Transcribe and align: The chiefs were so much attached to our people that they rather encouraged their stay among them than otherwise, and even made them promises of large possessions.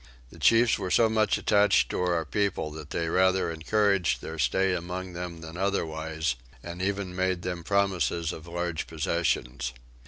The 0.31 0.39
chiefs 0.39 0.79
were 0.79 0.89
so 0.89 1.09
much 1.09 1.37
attached 1.37 1.91
to 1.91 2.01
our 2.01 2.25
people 2.25 2.71
that 2.71 2.89
they 2.89 3.07
rather 3.07 3.51
encouraged 3.51 4.19
their 4.19 4.39
stay 4.39 4.73
among 4.73 5.13
them 5.13 5.41
than 5.41 5.57
otherwise, 5.57 6.33
and 6.63 6.81
even 6.81 7.15
made 7.15 7.43
them 7.43 7.63
promises 7.63 8.33
of 8.33 8.47
large 8.47 8.87
possessions. 8.87 9.73